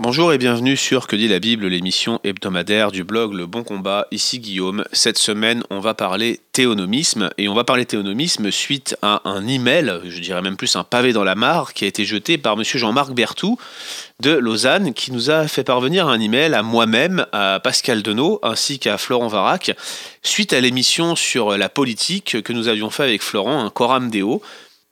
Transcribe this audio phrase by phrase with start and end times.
[0.00, 4.06] Bonjour et bienvenue sur Que dit la Bible, l'émission hebdomadaire du blog Le Bon Combat.
[4.12, 4.84] Ici Guillaume.
[4.92, 9.92] Cette semaine, on va parler théonomisme et on va parler théonomisme suite à un email,
[10.04, 12.78] je dirais même plus un pavé dans la mare, qui a été jeté par monsieur
[12.78, 13.58] Jean-Marc Berthou
[14.20, 18.78] de Lausanne qui nous a fait parvenir un email à moi-même, à Pascal Denot ainsi
[18.78, 19.72] qu'à Florent Varac
[20.22, 24.42] suite à l'émission sur la politique que nous avions fait avec Florent, un Coram Deo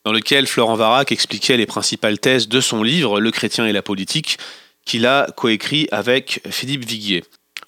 [0.05, 3.83] dans lequel Florent Varac expliquait les principales thèses de son livre Le chrétien et la
[3.83, 4.39] politique
[4.87, 7.25] qu'il a coécrit avec Philippe Viguier.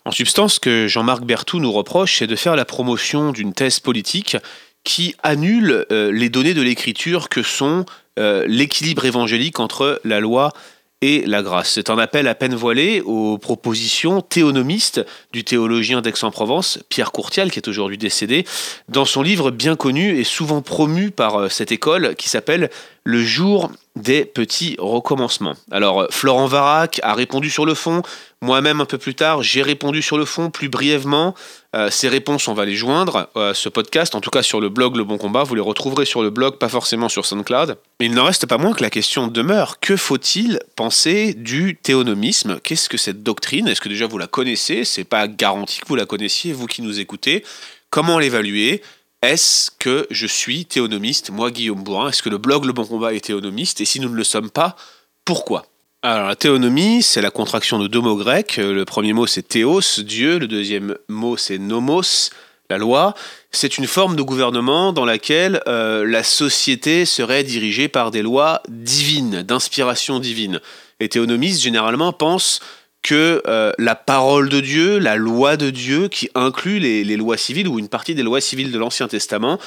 [0.07, 3.81] En substance, ce que Jean-Marc Berthou nous reproche, c'est de faire la promotion d'une thèse
[3.81, 4.39] politique
[4.85, 7.85] qui annule euh, les données de l'écriture que sont
[8.19, 10.53] euh, l'équilibre évangélique entre la loi
[11.01, 11.73] et la grâce.
[11.75, 17.61] C'est un appel à peine voilé aux propositions théonomistes du théologien d'Aix-en-Provence, Pierre Courtial, qui
[17.61, 18.45] est aujourd'hui décédé,
[18.89, 22.71] dans son livre bien connu et souvent promu par euh, cette école qui s'appelle
[23.09, 25.55] Le jour des petits recommencements.
[25.71, 28.03] Alors, Florent Varac a répondu sur le fond,
[28.43, 31.35] moi-même un peu plus tard, j'ai répondu sur le fond plus brièvement.
[31.75, 34.69] Euh, ces réponses, on va les joindre à ce podcast, en tout cas sur le
[34.69, 35.43] blog Le Bon Combat.
[35.43, 37.79] Vous les retrouverez sur le blog, pas forcément sur SoundCloud.
[37.99, 39.81] Mais il n'en reste pas moins que la question demeure.
[39.81, 42.61] Que faut-il penser du théonomisme?
[42.63, 43.69] Qu'est-ce que cette doctrine?
[43.69, 44.85] Est-ce que déjà vous la connaissez?
[44.85, 47.43] C'est pas garanti que vous la connaissiez, vous qui nous écoutez.
[47.89, 48.83] Comment l'évaluer?
[49.23, 52.09] Est-ce que je suis théonomiste, moi Guillaume Bourrin?
[52.09, 53.81] Est-ce que le blog Le Bon Combat est théonomiste?
[53.81, 54.77] Et si nous ne le sommes pas,
[55.25, 55.67] pourquoi?
[56.03, 58.59] Alors la théonomie, c'est la contraction de deux mots grecs.
[58.59, 60.39] Le premier mot c'est théos, Dieu.
[60.39, 62.31] Le deuxième mot c'est nomos,
[62.71, 63.15] la loi.
[63.51, 68.63] C'est une forme de gouvernement dans laquelle euh, la société serait dirigée par des lois
[68.69, 70.61] divines, d'inspiration divine.
[71.01, 72.61] Les théonomistes généralement pensent
[73.09, 77.67] que euh, la parole de Dieu, la loi de Dieu, qui inclut les, lois civiles
[77.67, 79.59] ou une partie des lois civiles de l'Ancien Testament,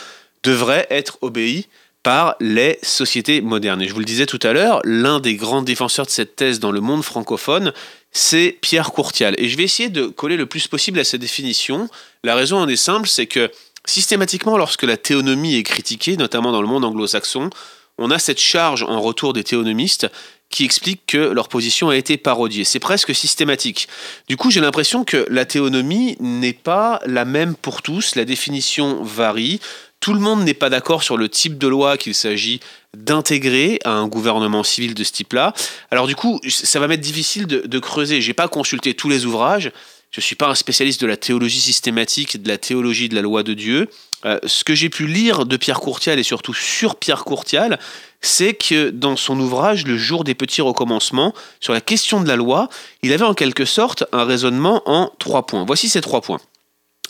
[0.44, 1.66] devrait être obéie
[2.04, 3.82] par les sociétés modernes.
[3.82, 6.60] Et je vous le disais tout à l'heure, l'un des grands défenseurs de cette thèse
[6.60, 7.74] dans le monde francophone,
[8.12, 9.34] c'est Pierre Courtial.
[9.40, 11.90] Et je vais essayer de coller le plus possible à sa définition.
[12.24, 13.50] La raison en est simple, c'est que
[13.86, 17.50] systématiquement, lorsque la théonomie est critiquée, notamment dans le monde anglo-saxon,
[17.98, 20.08] on a cette charge en retour des théonomistes
[20.52, 22.64] qui expliquent que leur position a été parodiée.
[22.64, 23.88] C'est presque systématique.
[24.28, 29.02] Du coup, j'ai l'impression que la théonomie n'est pas la même pour tous, la définition
[29.04, 29.60] varie.
[30.02, 32.60] Tout le monde n'est pas d'accord sur le type de loi qu'il s'agit
[32.96, 35.54] d'intégrer à un gouvernement civil de ce type-là.
[35.92, 38.20] Alors du coup, ça va m'être difficile de, de creuser.
[38.20, 39.72] J'ai pas consulté tous les ouvrages.
[40.12, 43.22] Je ne suis pas un spécialiste de la théologie systématique, de la théologie de la
[43.22, 43.88] loi de Dieu.
[44.26, 47.80] Euh, ce que j'ai pu lire de Pierre Courtial et surtout sur Pierre Courtial,
[48.22, 52.36] c'est que dans son ouvrage Le jour des petits recommencements, sur la question de la
[52.36, 52.70] loi,
[53.02, 55.66] il avait en quelque sorte un raisonnement en trois points.
[55.66, 56.40] Voici ces trois points.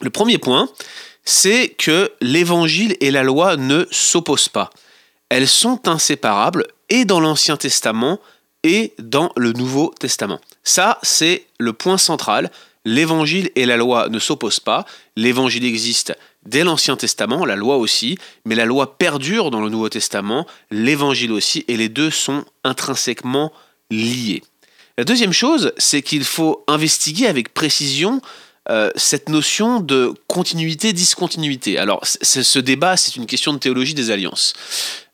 [0.01, 0.69] Le premier point,
[1.25, 4.71] c'est que l'évangile et la loi ne s'opposent pas.
[5.29, 8.19] Elles sont inséparables et dans l'Ancien Testament
[8.63, 10.39] et dans le Nouveau Testament.
[10.63, 12.51] Ça, c'est le point central.
[12.83, 14.85] L'évangile et la loi ne s'opposent pas.
[15.15, 19.89] L'évangile existe dès l'Ancien Testament, la loi aussi, mais la loi perdure dans le Nouveau
[19.89, 23.51] Testament, l'évangile aussi, et les deux sont intrinsèquement
[23.89, 24.41] liés.
[24.97, 28.21] La deuxième chose, c'est qu'il faut investiguer avec précision
[28.69, 31.79] euh, cette notion de continuité-discontinuité.
[31.79, 34.53] Alors, ce débat, c'est une question de théologie des alliances.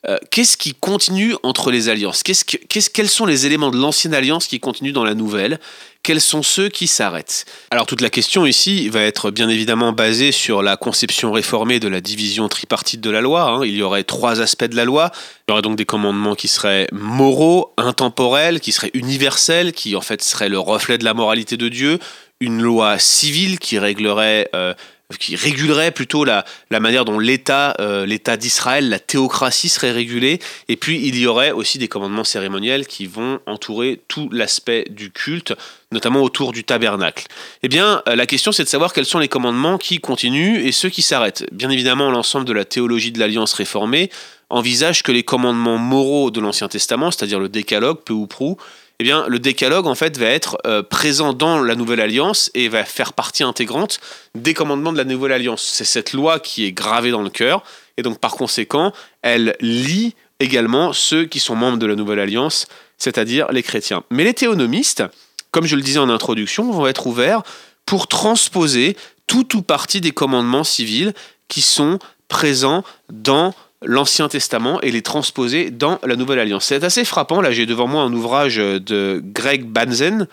[0.08, 2.24] Euh, qu'est-ce qui continue entre les alliances?
[2.24, 5.60] Quels sont les éléments de l'ancienne alliance qui continuent dans la nouvelle?
[6.08, 10.32] Quels sont ceux qui s'arrêtent Alors toute la question ici va être bien évidemment basée
[10.32, 13.42] sur la conception réformée de la division tripartite de la loi.
[13.42, 13.66] Hein.
[13.66, 15.12] Il y aurait trois aspects de la loi.
[15.14, 20.02] Il y aurait donc des commandements qui seraient moraux, intemporels, qui seraient universels, qui en
[20.02, 22.00] fait seraient le reflet de la moralité de Dieu.
[22.40, 24.50] Une loi civile qui réglerait...
[24.56, 24.74] Euh,
[25.16, 30.40] qui régulerait plutôt la, manière dont l'État euh, l'État d'Israël, la théocratie serait régulée.
[30.68, 35.12] Et puis il y aurait aussi des commandements cérémoniels qui vont entourer tout l'aspect du
[35.12, 35.54] culte,
[35.94, 37.28] notamment autour du tabernacle.
[37.64, 40.74] Eh bien, euh, la question c'est de savoir quels sont les commandements qui continuent et
[40.74, 41.46] ceux qui s'arrêtent.
[41.54, 44.10] Bien évidemment, l'ensemble de la théologie de l'Alliance réformée
[44.50, 48.58] envisage que les commandements moraux de l'Ancien Testament, c'est-à-dire le décalogue, peu ou prou,
[49.00, 52.68] eh bien, le décalogue en fait va être euh, présent dans la nouvelle alliance et
[52.68, 54.00] va faire partie intégrante
[54.34, 55.62] des commandements de la nouvelle alliance.
[55.62, 57.64] C'est cette loi qui est gravée dans le cœur
[57.98, 62.68] et donc par conséquent, elle lie également ceux qui sont membres de la nouvelle alliance,
[62.98, 64.04] c'est-à-dire les chrétiens.
[64.10, 65.04] Mais les théonomistes,
[65.52, 67.44] comme je le disais en introduction, vont être ouverts
[67.86, 68.98] pour transposer
[69.28, 71.14] tout ou partie des commandements civils
[71.48, 73.54] qui sont présents dans
[73.84, 76.66] l'Ancien Testament et les transposer dans la Nouvelle Alliance.
[76.66, 77.42] C'est assez frappant.
[77.42, 80.28] Là, j'ai devant moi un ouvrage de Greg Banzen,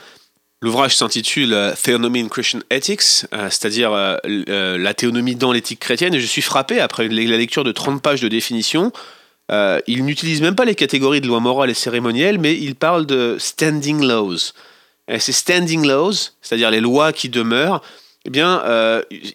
[0.65, 3.91] L'ouvrage s'intitule Theonomy in Christian Ethics, c'est-à-dire
[4.25, 8.23] la théonomie dans l'éthique chrétienne, et je suis frappé, après la lecture de 30 pages
[8.23, 8.91] de définition,
[9.51, 13.37] il n'utilise même pas les catégories de loi morale et cérémonielle, mais il parle de
[13.39, 14.53] standing laws.
[15.19, 17.83] ces standing laws, c'est-à-dire les lois qui demeurent,
[18.25, 18.63] eh bien,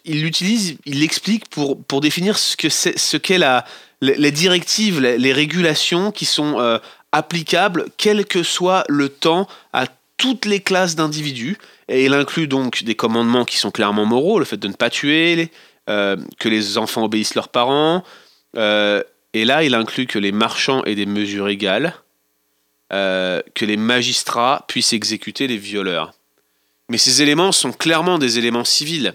[0.04, 3.64] il l'utilise, il l'explique pour, pour définir ce qu'est la,
[4.00, 6.78] les directives, les, régulations qui sont euh,
[7.12, 11.58] applicables, quel que soit le temps, à toutes les classes d'individus.
[11.88, 14.90] Et il inclut donc des commandements qui sont clairement moraux, le fait de ne pas
[14.90, 15.50] tuer,
[15.88, 18.04] euh, que les enfants obéissent leurs parents.
[18.56, 19.02] Euh,
[19.34, 21.94] et là, il inclut que les marchands aient des mesures égales,
[22.90, 26.12] que les magistrats puissent exécuter les violeurs.
[26.90, 29.14] Mais ces éléments sont clairement des éléments civils.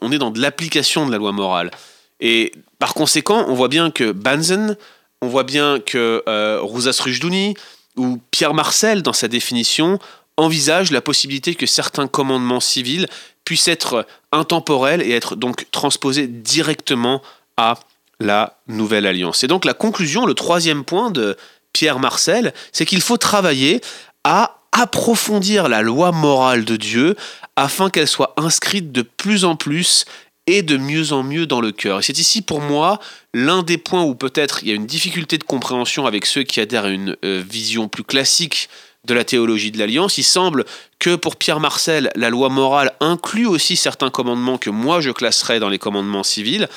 [0.00, 1.70] on est dans de l'application de la loi morale.
[2.18, 4.76] Et par conséquent, on voit bien que Banzen,
[5.20, 7.54] on voit bien que euh, Rousas Rujdouni
[7.96, 10.00] ou Pierre Marcel, dans sa définition,
[10.36, 13.06] envisage la possibilité que certains commandements civils
[13.44, 17.22] puissent être intemporels et être donc transposés directement
[17.56, 17.78] à
[18.18, 19.44] la nouvelle alliance.
[19.44, 21.36] Et donc la conclusion, le troisième point de
[21.72, 23.80] Pierre Marcel, c'est qu'il faut travailler
[24.24, 27.14] à approfondir la loi morale de Dieu
[27.56, 30.06] afin qu'elle soit inscrite de plus en plus
[30.46, 32.00] et de mieux en mieux dans le cœur.
[32.00, 32.98] Et c'est ici pour moi
[33.32, 36.60] l'un des points où peut-être il y a une difficulté de compréhension avec ceux qui
[36.60, 38.68] adhèrent à une euh, vision plus classique
[39.04, 40.16] de la théologie de l'Alliance.
[40.18, 40.64] Il semble
[41.00, 45.58] que pour Pierre Marcel, la loi morale inclut aussi certains commandements que moi je classerais
[45.58, 46.68] dans les commandements civils.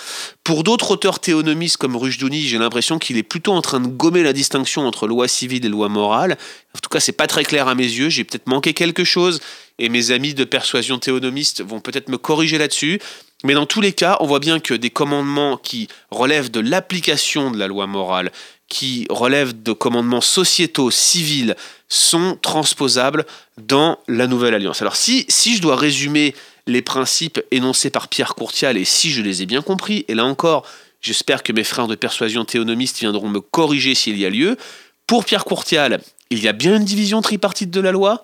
[0.43, 4.23] Pour d'autres auteurs théonomistes comme Rujdouni, j'ai l'impression qu'il est plutôt en train de gommer
[4.23, 6.37] la distinction entre loi civile et loi morale.
[6.75, 9.39] En tout cas, c'est pas très clair à mes yeux, j'ai peut-être manqué quelque chose
[9.77, 12.99] et mes amis de persuasion théonomiste vont peut-être me corriger là-dessus.
[13.43, 17.51] Mais dans tous les cas, on voit bien que des commandements qui relèvent de l'application
[17.51, 18.31] de la loi morale,
[18.69, 21.55] qui relèvent de commandements sociétaux, civils,
[21.87, 23.25] sont transposables
[23.57, 24.81] dans la Nouvelle Alliance.
[24.81, 26.33] Alors si, si je dois résumer
[26.67, 30.25] les principes énoncés par Pierre Courtial, et si je les ai bien compris, et là
[30.25, 30.65] encore,
[31.01, 34.57] j'espère que mes frères de persuasion théonomistes viendront me corriger s'il y a lieu,
[35.05, 36.01] pour Pierre Courtial,
[36.31, 38.23] il y a bien une division tripartite de la loi,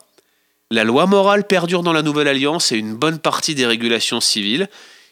[0.72, 4.69] la loi morale perdure dans la Nouvelle Alliance et une bonne partie des régulations civiles,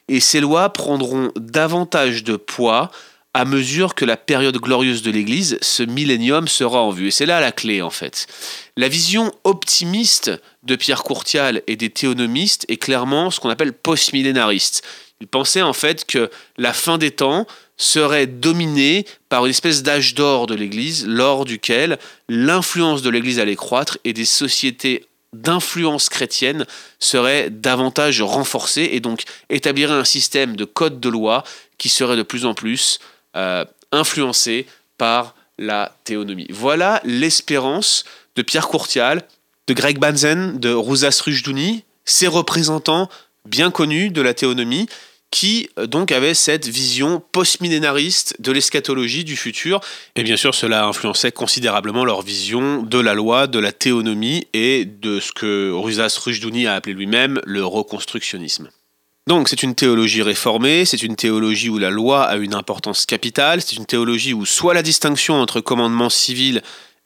[0.08, 2.90] et ces lois prendront davantage de poids
[3.34, 7.08] à mesure que la période glorieuse de l'Église, ce millénium, sera en vue.
[7.08, 8.28] Et c'est là la clé, en fait.
[8.76, 10.32] La vision optimiste
[10.64, 14.84] de Pierre Courtial et des théonomistes est clairement ce qu'on appelle post-millénariste.
[15.22, 17.46] Ils pensaient en fait que la fin des temps
[17.78, 21.98] serait dominée par une espèce d'âge d'or de l'Église, lors duquel
[22.30, 26.66] l'influence de l'Église allait croître et des sociétés d'influence chrétienne
[27.00, 31.44] serait davantage renforcée et donc établirait un système de code de loi
[31.78, 33.00] qui serait de plus en plus
[33.36, 34.66] euh, influencé
[34.98, 36.48] par la théonomie.
[36.50, 38.06] Voilà l'espérance
[38.36, 39.24] de Pierre Courtial,
[39.68, 43.10] de Greg Banzen, de Rousas Rujdouni, ces représentants
[43.46, 44.88] bien connus de la théonomie,
[45.32, 49.80] qui euh, donc avait cette vision post-millénariste de l'eschatologie du futur.
[50.16, 54.86] Et bien sûr, cela influençait considérablement leur vision de la loi, de la théonomie et
[54.86, 58.70] de ce que Rusas Rujdouni a appelé lui-même le reconstructionnisme.
[59.30, 63.62] Donc c'est une théologie réformée, c'est une théologie où la loi a une importance capitale,
[63.62, 66.64] c'est une théologie où soit la distinction entre commandements civils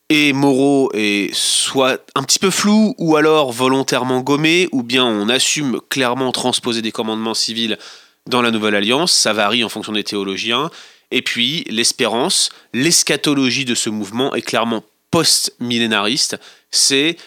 [0.08, 5.28] et moraux est soit un petit peu flou ou alors volontairement gommé, ou bien on
[5.28, 7.78] assume clairement transposer des commandements civils
[8.26, 10.72] dans la Nouvelle Alliance, ça varie en fonction des théologiens.
[11.12, 16.40] Et puis l'espérance, l'eschatologie de ce mouvement est clairement post-millénariste.
[16.72, 17.18] C'est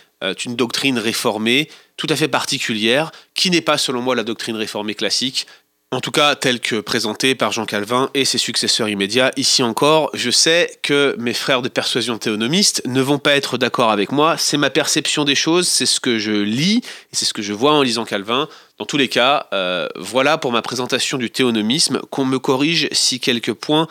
[0.45, 4.95] une doctrine réformée tout à fait particulière, qui n'est pas selon moi la doctrine réformée
[4.95, 5.47] classique,
[5.93, 9.31] en tout cas telle que présentée par Jean Calvin et ses successeurs immédiats.
[9.37, 13.91] Ici encore, je sais que mes frères de persuasion théonomiste ne vont pas être d'accord
[13.91, 17.33] avec moi, c'est ma perception des choses, c'est ce que je lis, et c'est ce
[17.33, 18.49] que je vois en lisant Calvin.
[18.79, 23.21] Dans tous les cas, euh, voilà pour ma présentation du théonomisme, qu'on me corrige si
[23.21, 23.87] quelques points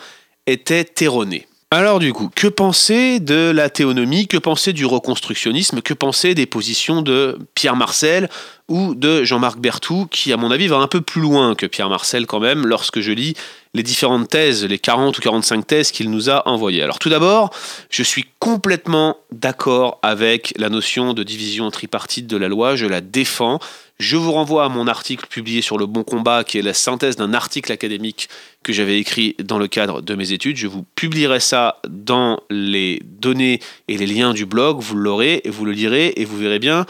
[0.46, 1.48] étaient erronés.
[1.72, 6.46] Alors du coup, que penser de la théonomie, que penser du reconstructionnisme, que penser des
[6.46, 8.28] positions de Pierre Marcel
[8.68, 11.88] ou de Jean-Marc Berthoud, qui à mon avis va un peu plus loin que Pierre
[11.88, 13.34] Marcel quand même lorsque je lis
[13.74, 16.84] les différentes thèses, les 40 ou 45 thèses qu'il nous a envoyées.
[16.84, 17.50] Alors tout d'abord,
[17.90, 23.00] je suis complètement d'accord avec la notion de division tripartite de la loi, je la
[23.00, 23.58] défends.
[23.98, 27.16] Je vous renvoie à mon article publié sur le bon combat, qui est la synthèse
[27.16, 28.28] d'un article académique
[28.62, 30.58] que j'avais écrit dans le cadre de mes études.
[30.58, 35.50] Je vous publierai ça dans les données et les liens du blog, vous l'aurez et
[35.50, 36.84] vous le lirez et vous verrez bien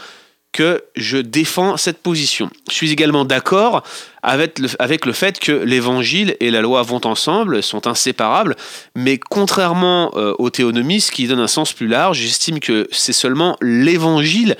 [0.51, 2.49] que je défends cette position.
[2.67, 3.83] Je suis également d'accord
[4.23, 8.55] avec le, fait que l'évangile et la loi vont ensemble, sont inséparables,
[8.95, 13.55] mais contrairement euh, aux théonomistes qui donnent un sens plus large, j'estime que c'est seulement
[13.61, 14.57] l'évangile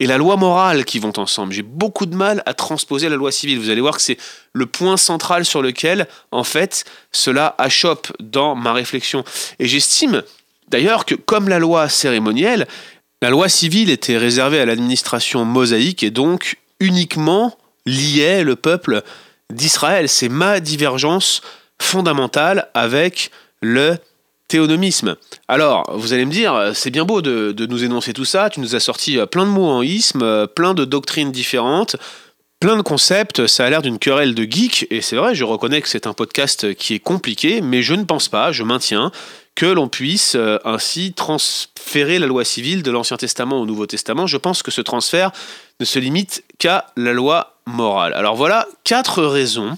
[0.00, 1.52] et la loi morale qui vont ensemble.
[1.52, 3.60] J'ai beaucoup de mal à transposer la loi civile.
[3.60, 4.16] Vous allez voir que c'est
[4.54, 9.24] le point central sur lequel, en fait, cela achoppe dans ma réflexion.
[9.58, 10.22] Et j'estime
[10.68, 12.66] d'ailleurs que comme la loi cérémonielle,
[13.20, 19.02] la loi civile était réservée à l'administration mosaïque et donc uniquement liait le peuple
[19.52, 20.08] d'Israël.
[20.08, 21.42] C'est ma divergence
[21.78, 23.30] fondamentale avec
[23.60, 23.98] le
[24.50, 25.16] théonomisme.
[25.46, 28.74] Alors, vous allez me dire, c'est bien beau de, nous énoncer tout ça, tu nous
[28.74, 31.96] as sorti euh, plein de mots en isme, euh, plein de doctrines différentes,
[32.58, 35.80] plein de concepts, ça a l'air d'une querelle de geeks, et c'est vrai, je reconnais
[35.80, 39.12] que c'est un podcast qui est compliqué, mais je ne pense pas, je maintiens,
[39.54, 44.26] que l'on puisse euh, ainsi transférer la loi civile de l'Ancien Testament au Nouveau Testament.
[44.26, 45.30] Je pense que ce transfert
[45.78, 48.14] ne se limite qu'à la loi morale.
[48.14, 49.76] Alors voilà quatre raisons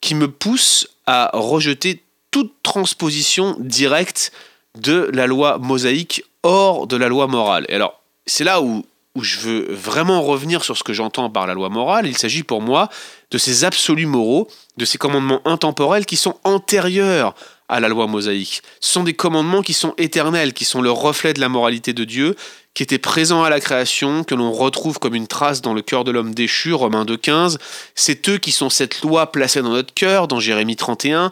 [0.00, 2.02] qui me poussent à rejeter
[2.34, 4.32] toute transposition directe
[4.76, 7.64] de la loi mosaïque hors de la loi morale.
[7.68, 8.84] Et alors, c'est là où,
[9.22, 12.08] je veux vraiment revenir sur ce que j'entends par la loi morale.
[12.08, 12.88] Il s'agit pour moi
[13.30, 14.48] de ces absolus moraux,
[14.78, 17.36] de ces commandements intemporels qui sont antérieurs
[17.68, 18.62] à la loi mosaïque.
[18.80, 22.04] Ce sont des commandements qui sont éternels, qui sont le reflet de la moralité de
[22.04, 22.36] Dieu,
[22.74, 26.04] qui étaient présents à la création, que l'on retrouve comme une trace dans le cœur
[26.04, 27.58] de l'homme déchu, Romains 2.15.
[27.94, 31.30] C'est eux qui sont cette loi placée dans notre cœur, dans Jérémie 31,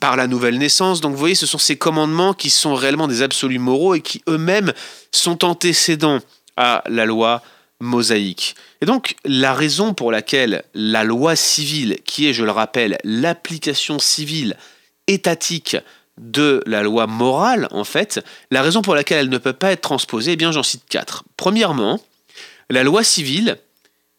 [0.00, 1.00] par la nouvelle naissance.
[1.00, 4.22] Donc vous voyez, ce sont ces commandements qui sont réellement des absolus moraux et qui
[4.28, 4.72] eux-mêmes
[5.12, 6.18] sont antécédents
[6.56, 7.40] à la loi
[7.78, 8.56] mosaïque.
[8.82, 13.98] Et donc la raison pour laquelle la loi civile, qui est, je le rappelle, l'application
[13.98, 14.56] civile
[15.10, 15.76] étatique
[16.18, 19.80] de la loi morale, en fait, la raison pour laquelle elle ne peut pas être
[19.80, 21.24] transposée, eh bien j'en cite quatre.
[21.36, 22.00] Premièrement,
[22.68, 23.56] la loi civile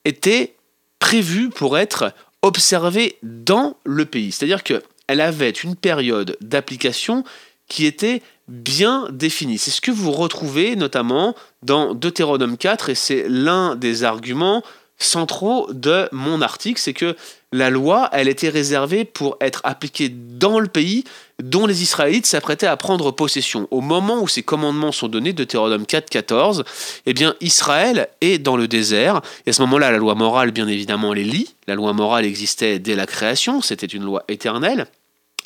[0.04, 0.56] était
[1.00, 4.32] prévue pour être observée dans le pays.
[4.32, 7.24] C'est-à-dire qu'elle avait une période d'application
[7.68, 9.58] qui était bien définie.
[9.58, 14.64] C'est ce que vous retrouvez notamment dans Deutéronome 4, et c'est l'un des arguments
[15.04, 17.16] centraux de mon article, c'est que
[17.54, 21.04] la loi, elle était réservée pour être appliquée dans le pays
[21.44, 23.68] dont les Israélites s'apprêtaient à prendre possession.
[23.72, 26.64] Au moment où ces commandements sont donnés, Deutéronome 4, 14,
[27.06, 29.22] eh bien, Israël est dans le désert.
[29.46, 31.54] Et à ce moment-là, la loi morale, bien évidemment, les lit.
[31.68, 34.88] La loi morale existait dès la création, c'était une loi éternelle.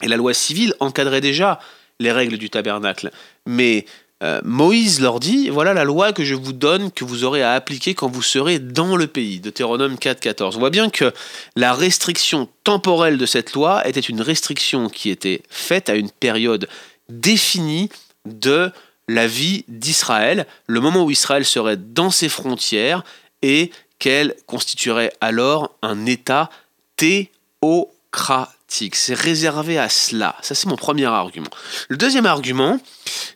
[0.03, 1.59] Et la loi civile encadrait déjà
[1.99, 3.11] les règles du tabernacle.
[3.47, 3.85] Mais
[4.25, 7.53] euh, Moïse leur dit, voilà la loi que je vous donne, que vous aurez à
[7.53, 9.39] appliquer quand vous serez dans le pays.
[9.39, 10.55] Deutéronome 4.14.
[10.55, 11.13] On voit bien que
[11.55, 16.67] la restriction temporelle de cette loi était une restriction qui était faite à une période
[17.07, 17.89] définie
[18.25, 18.71] de
[19.07, 23.03] la vie d'Israël, le moment où Israël serait dans ses frontières
[23.43, 26.49] et qu'elle constituerait alors un État
[26.97, 30.35] théocratique c'est réservé à cela.
[30.41, 31.49] Ça, c'est mon premier argument.
[31.87, 32.79] Le deuxième argument,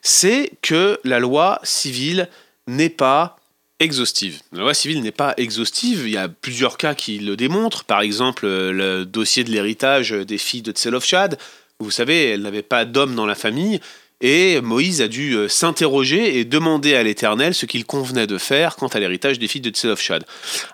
[0.02, 2.28] c'est que la loi civile
[2.66, 3.36] n'est pas
[3.78, 4.40] exhaustive.
[4.52, 6.02] La loi civile n'est pas exhaustive.
[6.04, 7.84] Il y a plusieurs cas qui le démontrent.
[7.84, 11.38] Par exemple, le dossier de l'héritage des filles de Tselofchad.
[11.78, 13.80] Vous savez, elles n'avaient pas d'homme dans la famille.
[14.20, 18.76] Et Moïse a dû euh, s'interroger et demander à l'Éternel ce qu'il convenait de faire
[18.76, 20.26] quant à l'héritage des filles de Tselofchad.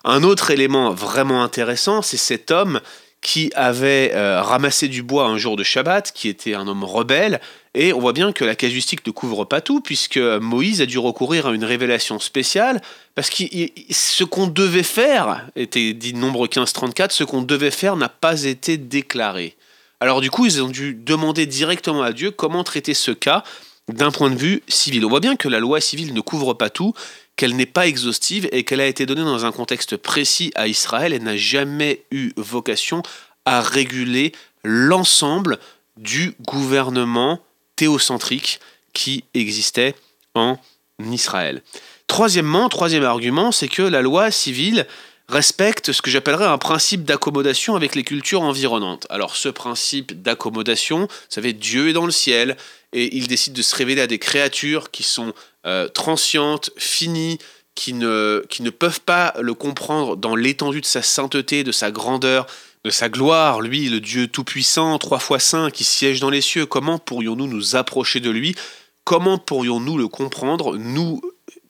[0.02, 2.80] Un autre élément vraiment intéressant, c'est cet homme
[3.20, 7.40] qui avait euh, ramassé du bois un jour de Shabbat, qui était un homme rebelle,
[7.74, 10.98] et on voit bien que la casuistique ne couvre pas tout, puisque Moïse a dû
[10.98, 12.80] recourir à une révélation spéciale,
[13.14, 13.44] parce que
[13.90, 18.76] ce qu'on devait faire, était dit nombre 1534, ce qu'on devait faire n'a pas été
[18.76, 19.56] déclaré.
[20.00, 23.44] Alors du coup, ils ont dû demander directement à Dieu comment traiter ce cas
[23.88, 25.04] d'un point de vue civil.
[25.04, 26.92] On voit bien que la loi civile ne couvre pas tout,
[27.36, 31.12] qu'elle n'est pas exhaustive et qu'elle a été donnée dans un contexte précis à Israël
[31.12, 33.02] et n'a jamais eu vocation
[33.44, 34.32] à réguler
[34.64, 35.58] l'ensemble
[35.96, 37.40] du gouvernement
[37.76, 38.60] théocentrique
[38.92, 39.94] qui existait
[40.34, 40.58] en
[40.98, 41.62] Israël.
[42.06, 44.86] Troisièmement, troisième argument, c'est que la loi civile
[45.28, 49.06] respecte ce que j'appellerais un principe d'accommodation avec les cultures environnantes.
[49.10, 52.56] Alors ce principe d'accommodation, vous savez, Dieu est dans le ciel
[52.92, 55.32] et il décide de se révéler à des créatures qui sont
[55.66, 57.38] euh, transientes, finies,
[57.74, 61.90] qui ne, qui ne peuvent pas le comprendre dans l'étendue de sa sainteté, de sa
[61.90, 62.46] grandeur,
[62.84, 66.66] de sa gloire, lui, le Dieu tout-puissant, trois fois saint, qui siège dans les cieux.
[66.66, 68.54] Comment pourrions-nous nous approcher de lui?
[69.04, 71.20] Comment pourrions-nous le comprendre, nous,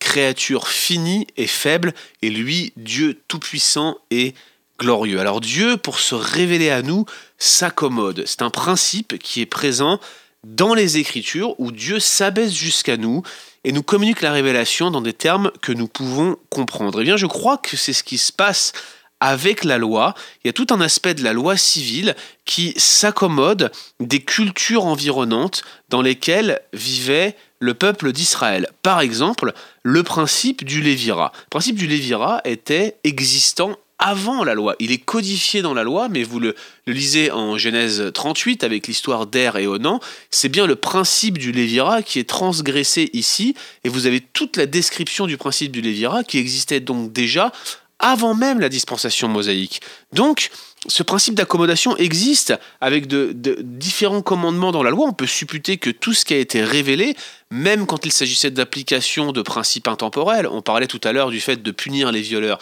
[0.07, 4.35] créature finie et faible, et lui, Dieu tout-puissant et
[4.79, 5.19] glorieux.
[5.19, 7.07] Alors Dieu, pour se révéler à nous,
[7.39, 8.23] s'accommode.
[8.25, 9.99] C'est un principe qui est présent
[10.45, 13.25] dans les Écritures où Dieu s'abaisse jusqu'à nous
[13.65, 17.01] et nous communique la révélation dans des termes que nous pouvons comprendre.
[17.01, 18.73] Eh bien, je crois que c'est ce qui se passe
[19.19, 20.15] avec la loi.
[20.45, 25.65] Il y a tout un aspect de la loi civile qui s'accommode des cultures environnantes
[25.89, 28.69] dans lesquelles vivait le peuple d'Israël.
[28.83, 31.33] Par exemple, le principe du Lévira.
[31.35, 34.77] Le principe du Lévira était existant avant la loi.
[34.79, 36.55] Il est codifié dans la loi, mais vous le,
[36.87, 40.01] lisez en Genèse 38 avec l'histoire d'Er et Onan.
[40.31, 44.67] C'est bien le principe du Lévira qui est transgressé ici, et vous avez toute la
[44.67, 47.53] description du principe du Lévira qui existait donc déjà
[47.99, 49.81] avant même la dispensation mosaïque.
[50.13, 50.51] Donc,
[50.89, 55.07] ce principe d'accommodation existe avec de, différents commandements dans la loi.
[55.09, 57.17] On peut supputer que tout ce qui a été révélé,
[57.51, 61.63] même quand il s'agissait d'application de principes intemporels, on parlait tout à l'heure du fait
[61.63, 62.59] de punir les violeurs.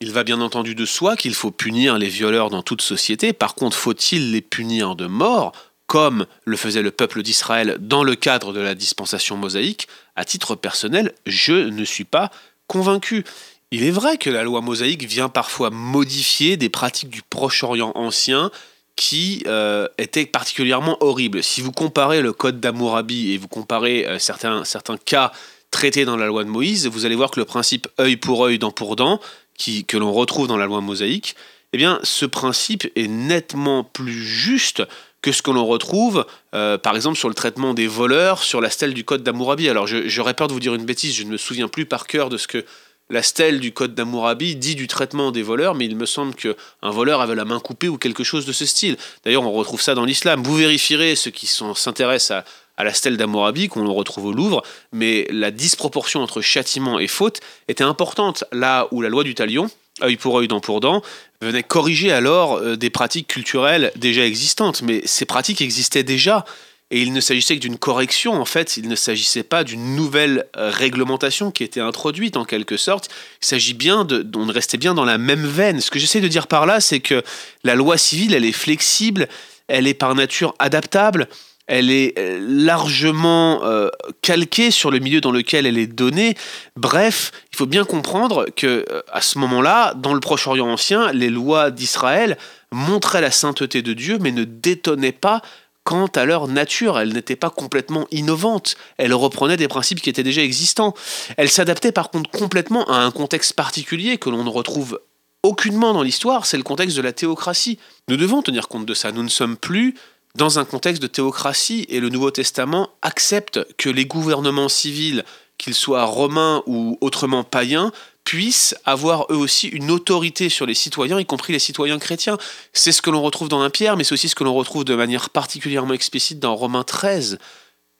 [0.00, 3.32] Il va bien entendu de soi qu'il faut punir les violeurs dans toute société.
[3.32, 5.52] Par contre, faut-il les punir de mort,
[5.86, 9.88] comme le faisait le peuple d'Israël dans le cadre de la dispensation mosaïque?
[10.14, 12.30] À titre personnel, je ne suis pas
[12.68, 13.24] convaincu.
[13.70, 18.50] Il est vrai que la loi mosaïque vient parfois modifier des pratiques du Proche-Orient ancien
[18.96, 21.42] qui euh, étaient particulièrement horribles.
[21.42, 24.62] Si vous comparez le code d'Amourabi et vous comparez euh, certains,
[25.04, 25.32] cas
[25.70, 28.58] traités dans la loi de Moïse, vous allez voir que le principe œil pour œil,
[28.58, 29.20] dent pour dent,
[29.56, 31.36] qui, que l'on retrouve dans la loi mosaïque,
[31.74, 34.82] eh bien, ce principe est nettement plus juste
[35.20, 38.70] que ce que l'on retrouve, euh, par exemple, sur le traitement des voleurs, sur la
[38.70, 39.68] stèle du code d'Amourabi.
[39.68, 42.30] Alors, j'aurais peur de vous dire une bêtise, je ne me souviens plus par cœur
[42.30, 42.64] de ce que
[43.10, 46.54] la stèle du code d'Amourabi dit du traitement des voleurs, mais il me semble qu'un
[46.82, 48.96] voleur avait la main coupée ou quelque chose de ce style.
[49.24, 50.42] D'ailleurs, on retrouve ça dans l'islam.
[50.42, 52.44] Vous vérifierez ceux qui s'intéressent
[52.76, 54.62] à, la stèle d'Amourabi, qu'on retrouve au Louvre,
[54.92, 59.68] mais la disproportion entre châtiment et faute était importante là où la loi du talion,
[60.02, 61.02] œil pour œil, dent pour dent,
[61.40, 64.82] venait corriger alors euh, des pratiques culturelles déjà existantes.
[64.82, 66.44] Mais ces pratiques existaient déjà.
[66.90, 70.46] Et il ne s'agissait que d'une correction, en fait, il ne s'agissait pas d'une nouvelle
[70.56, 73.10] euh, réglementation qui était introduite en quelque sorte.
[73.42, 75.82] Il s'agit bien de, on restait bien dans la même veine.
[75.82, 77.22] Ce que j'essaie de dire par là, c'est que
[77.62, 79.28] la loi civile, elle est flexible,
[79.66, 81.28] elle est par nature adaptable,
[81.66, 83.90] elle est euh, largement euh,
[84.22, 86.36] calquée sur le milieu dans lequel elle est donnée.
[86.74, 91.70] Bref, il faut bien comprendre que à ce moment-là, dans le Proche-Orient ancien, les lois
[91.70, 92.38] d'Israël
[92.72, 95.42] montraient la sainteté de Dieu, mais ne détonnaient pas
[95.88, 96.98] quant à leur nature.
[96.98, 98.76] Elle n'était pas complètement innovante.
[98.98, 100.92] Elle reprenait des principes qui étaient déjà existants.
[101.38, 105.00] Elle s'adaptait par contre complètement à un contexte particulier que l'on ne retrouve
[105.42, 107.78] aucunement dans l'histoire, c'est le contexte de la théocratie.
[108.08, 109.12] Nous devons tenir compte de ça.
[109.12, 109.94] Nous ne sommes plus
[110.34, 115.24] dans un contexte de théocratie et le Nouveau Testament accepte que les gouvernements civils,
[115.56, 117.92] qu'ils soient romains ou autrement païens,
[118.28, 122.36] puissent avoir eux aussi une autorité sur les citoyens, y compris les citoyens chrétiens.
[122.74, 124.84] C'est ce que l'on retrouve dans un Pierre, mais c'est aussi ce que l'on retrouve
[124.84, 127.38] de manière particulièrement explicite dans Romains 13.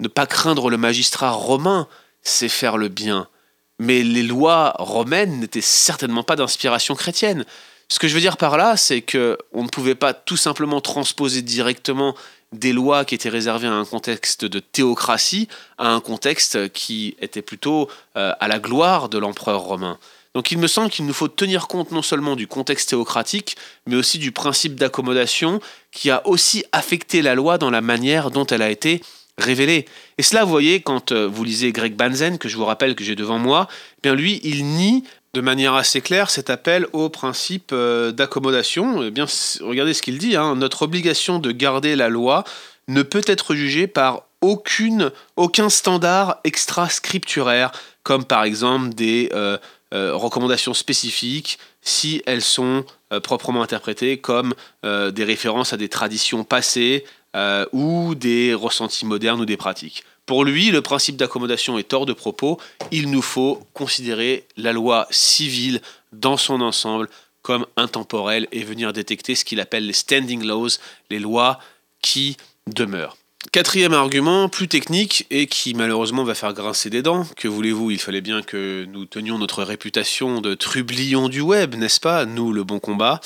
[0.00, 1.88] Ne pas craindre le magistrat romain,
[2.20, 3.26] c'est faire le bien.
[3.78, 7.46] Mais les lois romaines n'étaient certainement pas d'inspiration chrétienne.
[7.88, 10.82] Ce que je veux dire par là, c'est que on ne pouvait pas tout simplement
[10.82, 12.14] transposer directement
[12.52, 17.40] des lois qui étaient réservées à un contexte de théocratie à un contexte qui était
[17.40, 19.98] plutôt euh, à la gloire de l'empereur romain.
[20.34, 23.96] Donc il me semble qu'il nous faut tenir compte non seulement du contexte théocratique, mais
[23.96, 25.60] aussi du principe d'accommodation
[25.90, 29.00] qui a aussi affecté la loi dans la manière dont elle a été
[29.38, 29.86] révélée.
[30.18, 33.04] Et cela, vous voyez, quand euh, vous lisez Greg Banzen, que je vous rappelle que
[33.04, 37.08] j'ai devant moi, eh bien lui, il nie de manière assez claire cet appel au
[37.08, 39.02] principe euh, d'accommodation.
[39.02, 39.26] Eh bien,
[39.60, 40.56] regardez ce qu'il dit, hein.
[40.56, 42.44] notre obligation de garder la loi
[42.88, 49.30] ne peut être jugée par aucun standard extra-scripturaire, comme par exemple des...
[49.32, 49.58] Euh,
[49.94, 55.88] euh, recommandations spécifiques si elles sont euh, proprement interprétées comme euh, des références à des
[55.88, 57.04] traditions passées
[57.72, 60.02] ou des ressentis modernes ou des pratiques.
[60.26, 62.58] Pour lui, le principe d'accommodation est hors de propos.
[62.90, 65.80] Il nous faut considérer la loi civile
[66.12, 67.08] dans son ensemble
[67.42, 71.60] comme intemporelle et venir détecter ce qu'il appelle les standing laws, les lois
[72.02, 73.17] qui demeurent.
[73.50, 77.26] Quatrième argument, plus technique et qui malheureusement va faire grincer des dents.
[77.36, 77.90] Que voulez-vous?
[77.90, 82.26] Il fallait bien que nous tenions notre réputation de trublions du web, n'est-ce pas?
[82.26, 83.20] Nous, le bon combat.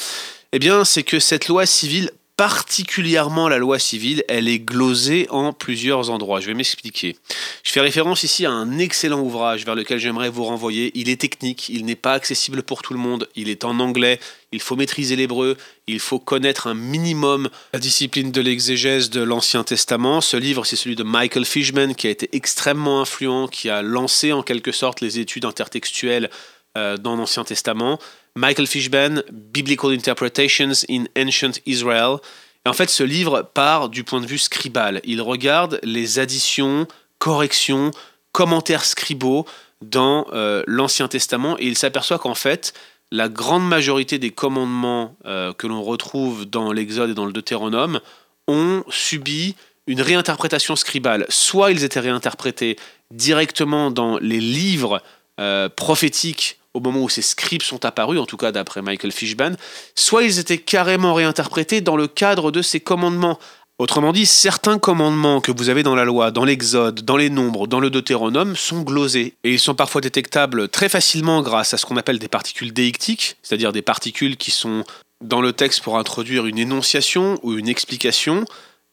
[0.53, 2.11] Eh bien, c'est que cette loi civile
[2.43, 6.41] particulièrement la loi civile, elle est glosée en plusieurs endroits.
[6.41, 7.15] Je vais m'expliquer.
[7.63, 10.91] Je fais référence ici à un excellent ouvrage vers lequel j'aimerais vous renvoyer.
[10.97, 14.19] Il est technique, il n'est pas accessible pour tout le monde, il est en anglais,
[14.51, 19.63] il faut maîtriser l'hébreu, il faut connaître un minimum la discipline de l'exégèse de l'Ancien
[19.63, 20.21] Testament.
[20.21, 24.33] Ce livre, c'est celui de Michael Fishman, qui a été extrêmement influent, qui a lancé
[24.33, 26.29] en quelque sorte les études intertextuelles
[26.77, 28.01] euh, dans l'Ancien Testament.
[28.37, 32.17] Michael Fishman, Biblical Interpretations in Ancient Israel.
[32.65, 35.01] Et en fait, ce livre part du point de vue scribal.
[35.05, 36.87] Il regarde les additions,
[37.19, 37.91] corrections,
[38.33, 39.47] commentaires scribaux
[39.83, 42.73] dans euh, l'Ancien Testament et il s'aperçoit qu'en fait,
[43.11, 48.01] la grande majorité des commandements euh, que l'on retrouve dans l'Exode et dans le Deutéronome
[48.49, 49.55] ont subi
[49.87, 51.27] une réinterprétation scribale.
[51.29, 52.77] Soit ils étaient réinterprétés
[53.11, 55.03] directement dans les livres
[55.41, 59.53] euh, prophétiques au moment où ces scripts sont apparus, en tout cas d'après Michael Fishban,
[59.95, 63.39] soit ils étaient carrément réinterprétés dans le cadre de ces commandements.
[63.79, 67.67] Autrement dit, certains commandements que vous avez dans la loi, dans l'Exode, dans les Nombres,
[67.67, 69.35] dans le Deutéronome sont glosés.
[69.45, 73.37] Et ils sont parfois détectables très facilement grâce à ce qu'on appelle des particules déictiques,
[73.43, 74.85] c'est-à-dire des particules qui sont
[75.23, 78.45] dans le texte pour introduire une énonciation ou une explication.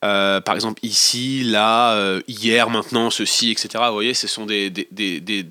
[0.06, 3.70] Euh, par exemple, ici, là, euh, hier, maintenant, ceci, etc.
[3.88, 4.72] Vous voyez, ce sont des,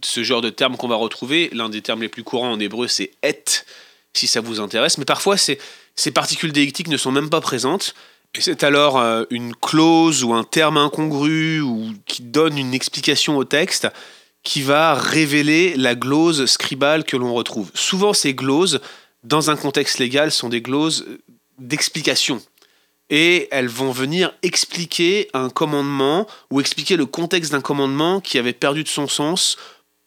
[0.02, 1.50] ce genre de termes qu'on va retrouver.
[1.52, 3.44] L'un des termes les plus courants en hébreu, c'est et,
[4.14, 4.96] si ça vous intéresse.
[4.98, 5.58] Mais parfois, ces,
[6.14, 7.94] particules déictiques ne sont même pas présentes.
[8.34, 13.36] Et c'est alors euh, une clause ou un terme incongru ou qui donne une explication
[13.36, 13.88] au texte
[14.42, 17.70] qui va révéler la glose scribale que l'on retrouve.
[17.74, 18.80] Souvent, ces gloses,
[19.24, 21.06] dans un contexte légal, sont des gloses
[21.58, 22.40] d'explication
[23.10, 28.52] et elles vont venir expliquer un commandement ou expliquer le contexte d'un commandement qui avait
[28.52, 29.56] perdu de son sens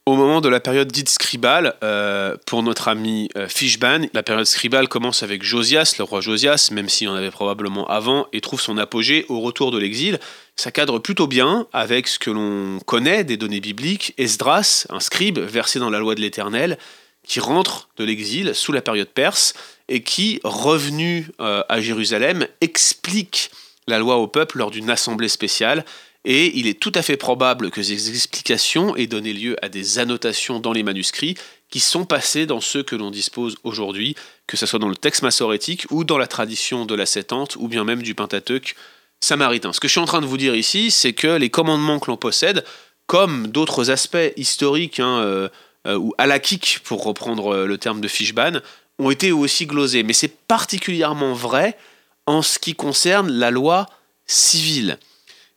[0.07, 4.47] au moment de la période dite scribale, euh, pour notre ami euh, Fishban, la période
[4.47, 8.59] scribale commence avec Josias, le roi Josias, même s'il en avait probablement avant, et trouve
[8.59, 10.19] son apogée au retour de l'exil.
[10.55, 14.15] Ça cadre plutôt bien avec ce que l'on connaît des données bibliques.
[14.17, 16.79] Esdras, un scribe versé dans la loi de l'Éternel,
[17.27, 19.53] qui rentre de l'exil sous la période perse
[19.91, 23.51] et qui, revenu euh, à Jérusalem, explique
[23.87, 25.83] la loi au peuple lors d'une assemblée spéciale.
[26.23, 29.99] Et il est tout à fait probable que ces explications aient donné lieu à des
[29.99, 31.35] annotations dans les manuscrits
[31.69, 34.15] qui sont passées dans ceux que l'on dispose aujourd'hui,
[34.47, 37.67] que ce soit dans le texte massorétique ou dans la tradition de la Septante ou
[37.67, 38.75] bien même du Pentateuque
[39.19, 39.73] samaritain.
[39.73, 42.09] Ce que je suis en train de vous dire ici, c'est que les commandements que
[42.09, 42.63] l'on possède,
[43.07, 45.49] comme d'autres aspects historiques hein, euh,
[45.85, 48.61] euh, ou halakiques, pour reprendre le terme de Fishban,
[49.01, 50.03] ont été aussi glosés.
[50.03, 51.77] Mais c'est particulièrement vrai
[52.25, 53.87] en ce qui concerne la loi
[54.27, 54.97] civile.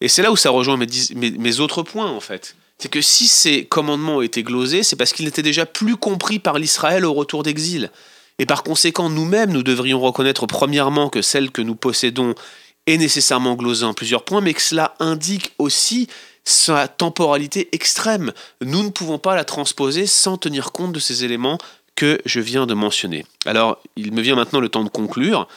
[0.00, 2.56] Et c'est là où ça rejoint mes, autres points, en fait.
[2.78, 6.38] C'est que si ces commandements ont été glosés, c'est parce qu'ils étaient déjà plus compris
[6.38, 7.90] par l'Israël au retour d'exil.
[8.38, 12.34] Et par conséquent, nous-mêmes, nous devrions reconnaître premièrement que celle que nous possédons
[12.86, 16.08] est nécessairement glosée en plusieurs points, mais que cela indique aussi
[16.44, 18.32] sa temporalité extrême.
[18.60, 21.58] Nous ne pouvons pas la transposer sans tenir compte de ces éléments
[21.96, 23.24] que je viens de mentionner.
[23.46, 25.48] Alors, il me vient maintenant le temps de conclure,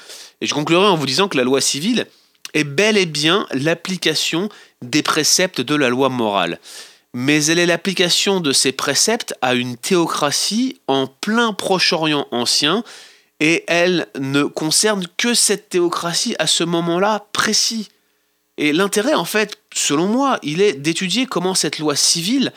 [0.42, 2.08] et je conclurai en vous disant que la loi civile
[2.54, 4.50] est bel et bien l'application
[4.82, 6.60] des préceptes de la loi morale.
[7.14, 12.84] Mais elle est l'application de ces préceptes à une théocratie en plein Proche-Orient ancien,
[13.40, 17.90] et elle ne concerne que cette théocratie à ce moment-là précis.
[18.58, 22.52] Et l'intérêt, en fait, selon moi, il est d'étudier comment cette loi civile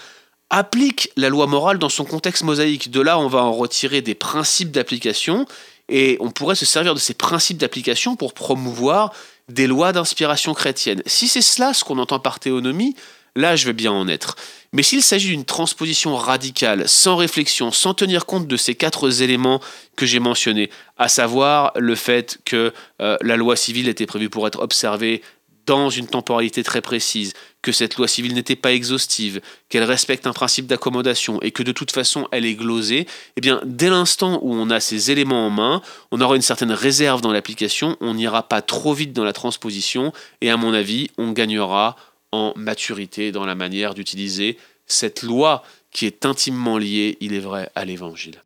[0.51, 2.91] applique la loi morale dans son contexte mosaïque.
[2.91, 5.47] De là, on va en retirer des principes d'application,
[5.89, 9.13] et on pourrait se servir de ces principes d'application pour promouvoir
[9.49, 11.03] des lois d'inspiration chrétienne.
[11.07, 12.95] Si c'est cela ce qu'on entend par théonomie,
[13.35, 14.37] là je vais bien en être.
[14.73, 19.61] Mais s'il s'agit d'une transposition radicale, sans réflexion, sans tenir compte de ces quatre éléments
[19.97, 24.47] que j'ai mentionnés, à savoir le fait que euh, la loi civile était prévue pour
[24.47, 25.23] être observée
[25.67, 30.33] dans une temporalité très précise, que cette loi civile n'était pas exhaustive, qu'elle respecte un
[30.33, 34.55] principe d'accommodation et que de toute façon elle est glosée, eh bien dès l'instant où
[34.55, 38.43] on a ces éléments en main, on aura une certaine réserve dans l'application, on n'ira
[38.43, 41.97] pas trop vite dans la transposition et à mon avis, on gagnera
[42.33, 47.71] en maturité dans la manière d'utiliser cette loi qui est intimement liée, il est vrai,
[47.75, 48.43] à l'évangile.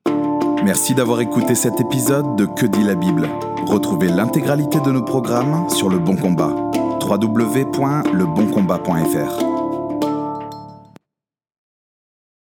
[0.65, 3.29] Merci d'avoir écouté cet épisode de Que dit la Bible?
[3.67, 6.55] Retrouvez l'intégralité de nos programmes sur le bon combat
[7.05, 9.64] www.leboncombat.fr.